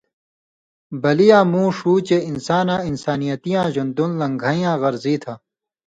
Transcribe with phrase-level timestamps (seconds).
[1.01, 5.33] بلیاں مُو ݜُو چے کہ انسان انسانیتیاں ژؤن٘دُن لن٘گھَیں یاں غرضی تھہ